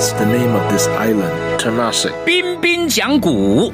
[0.00, 1.60] What's the name of this island?
[1.60, 2.12] Temasek.
[2.24, 3.72] 彬彬讲古，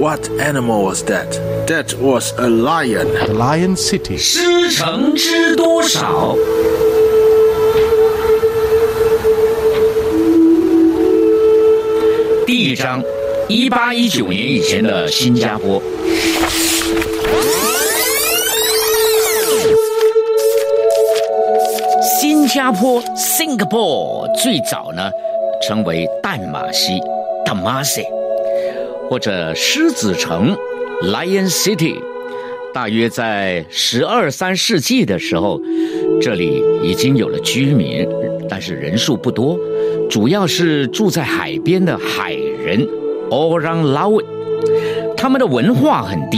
[0.00, 1.28] What animal was that?
[1.66, 3.06] That was a lion.
[3.26, 4.16] The Lion City.
[4.18, 6.36] 师承知多少？
[22.55, 23.01] 加坡。
[23.15, 25.11] 新加坡 （Singapore） 最早呢
[25.61, 27.01] 称为淡马锡
[27.45, 28.07] （Temasek）
[29.09, 30.55] 或者狮子城
[31.03, 31.97] （Lion City）。
[32.73, 35.59] 大约在十二三世纪的时候，
[36.21, 38.07] 这里已经有了居民，
[38.49, 39.59] 但是人数不多，
[40.09, 42.87] 主要是住在海边的海人
[43.29, 44.23] （Orang Laut）。
[45.17, 46.37] 他们的文化很低，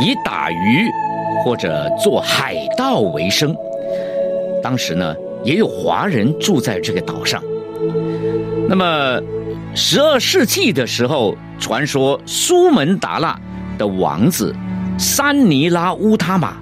[0.00, 0.88] 以打鱼
[1.44, 3.54] 或者做海盗为生。
[4.62, 5.14] 当时呢，
[5.46, 7.40] 也有华人住在这个岛上。
[8.68, 9.22] 那么，
[9.76, 13.38] 十二世纪的时候，传说苏门答腊
[13.78, 14.52] 的王子
[14.98, 16.56] 山尼拉乌塔玛，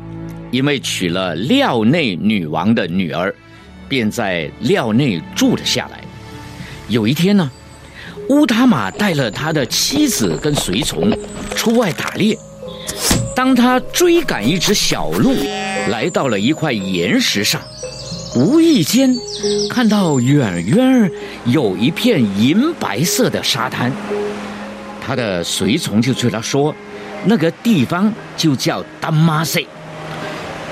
[0.50, 3.34] 因为娶了廖内女王的女儿，
[3.88, 6.00] 便在廖内住了下来。
[6.88, 7.50] 有一天呢，
[8.28, 11.10] 乌塔玛带了他的妻子跟随从
[11.56, 12.36] 出外打猎。
[13.34, 15.34] 当他追赶一只小鹿，
[15.88, 17.60] 来到了一块岩石上，
[18.36, 19.16] 无意间
[19.70, 21.10] 看到远远
[21.44, 23.92] 有一片银白色的沙滩。
[25.06, 26.74] 他的随从就对他说
[27.26, 29.64] ：“那个地方就叫达马塞。”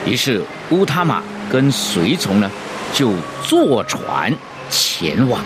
[0.05, 2.51] 于是乌塔玛跟随从呢
[2.93, 3.13] 就
[3.45, 4.35] 坐船
[4.69, 5.41] 前往。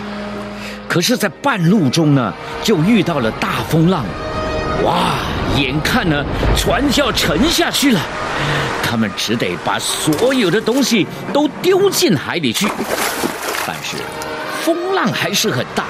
[0.87, 4.05] 可是，在半路中呢，就遇到了大风浪，
[4.83, 5.17] 哇！
[5.55, 6.23] 眼看呢
[6.55, 8.01] 船就要沉下去了，
[8.83, 12.67] 他们只得把所有的东西都丢进海里去。
[13.65, 13.97] 但是
[14.61, 15.85] 风浪还是很大，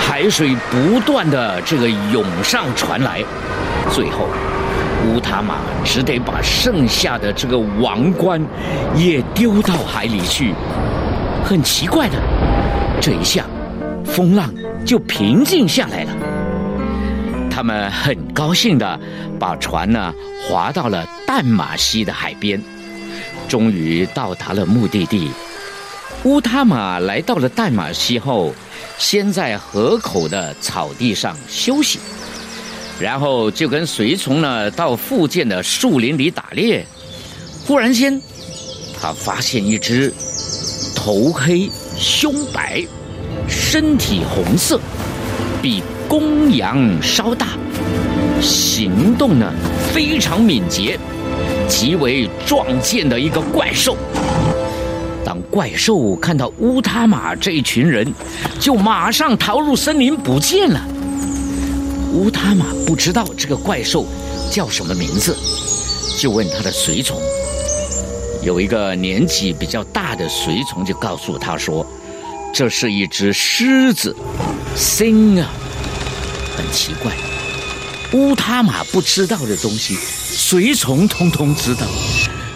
[0.00, 3.22] 海水不断的这个涌上船来，
[3.92, 4.28] 最后
[5.06, 8.40] 乌塔玛只得把剩下的这个王冠
[8.94, 10.54] 也丢到海里去。
[11.44, 12.18] 很奇怪的，
[13.00, 13.44] 这一下
[14.04, 14.52] 风浪
[14.84, 16.10] 就平静下来了。
[17.58, 19.00] 他们很高兴的
[19.36, 22.62] 把船呢划到了淡马锡的海边，
[23.48, 25.28] 终于到达了目的地。
[26.22, 28.54] 乌塔马来到了淡马锡后，
[28.96, 31.98] 先在河口的草地上休息，
[33.00, 36.86] 然后就跟随从呢到附近的树林里打猎。
[37.66, 38.22] 忽然间，
[39.02, 40.14] 他发现一只
[40.94, 42.86] 头黑、胸白、
[43.48, 44.80] 身体红色，
[45.60, 47.48] 比公羊稍大，
[48.40, 49.52] 行动呢
[49.92, 50.98] 非常敏捷，
[51.68, 53.96] 极为壮健的一个怪兽。
[55.24, 58.06] 当怪兽看到乌塔玛这一群人，
[58.60, 60.80] 就马上逃入森林不见了。
[62.12, 64.06] 乌塔玛不知道这个怪兽
[64.50, 65.36] 叫什么名字，
[66.18, 67.20] 就问他的随从。
[68.42, 71.84] 有一个年纪比较大的随从就告诉他说
[72.54, 74.16] ：“这是一只狮子，
[74.78, 75.50] 星啊。”
[76.56, 77.12] 很奇怪，
[78.12, 81.86] 乌塔玛不知道的东西，随从通通知道。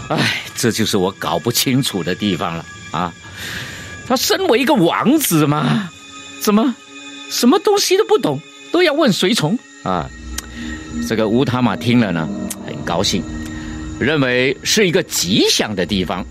[0.09, 3.12] 唉，这就是我搞不清楚的地方了啊！
[4.06, 5.88] 他身为一个王子嘛，
[6.41, 6.75] 怎么
[7.31, 8.41] 什么东西都不懂，
[8.72, 10.11] 都要问随从啊？
[11.09, 12.28] 这个乌塔玛听了呢，
[12.66, 13.22] 很高兴，
[13.99, 16.27] 认为是一个吉祥的地方，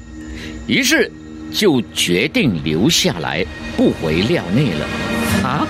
[0.68, 1.10] 于是
[1.54, 3.46] 就决定留下来，
[3.78, 5.11] 不回廖内了。
[5.52, 5.68] 啊，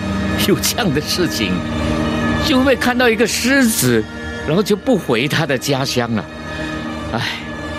[0.47, 1.51] 有这样的事情？
[2.45, 4.03] 就因为看到一个狮子，
[4.47, 6.23] 然后就不回他的家乡了，
[7.13, 7.19] 唉，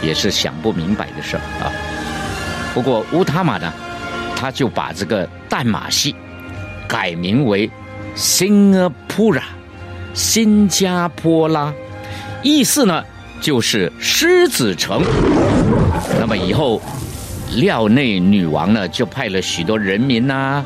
[0.02, 1.70] 也是想不明白的事儿啊。
[2.74, 3.72] 不过乌塔玛呢，
[4.34, 6.14] 他就把这个淡马锡
[6.88, 7.70] 改名为
[8.14, 8.88] 新加
[11.08, 11.72] 坡啦，
[12.42, 13.04] 意思呢
[13.40, 15.02] 就是狮子城。
[16.18, 16.80] 那么以后，
[17.56, 20.64] 廖内女王呢就派了许多人民呐、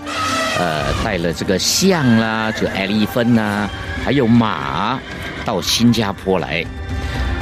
[0.58, 3.68] 呃，带了这个象啦，就艾利芬呐，
[4.02, 4.98] 还有马，
[5.44, 6.64] 到新加坡来。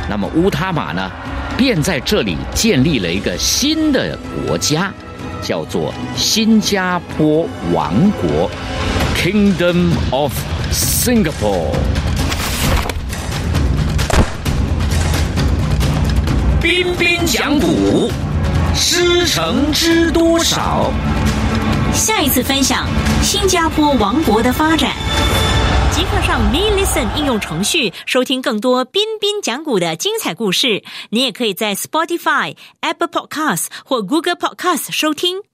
[0.08, 1.11] 那么乌塔马呢，
[1.56, 4.93] 便在这里建立了一个新的国家，
[5.40, 8.50] 叫做新加坡王国
[9.16, 10.32] （Kingdom of
[10.72, 11.76] Singapore）。
[16.61, 18.11] 彬彬讲古，
[18.75, 20.93] 师承知多少？
[21.94, 22.88] 下一次分享
[23.23, 24.93] 新加坡王国的发展。
[25.93, 30.82] 即刻上 Me Listen 应用程序收听更多彬彬讲古的精彩故事。
[31.11, 35.54] 你也可以在 Spotify、Apple Podcasts 或 Google Podcasts 收听。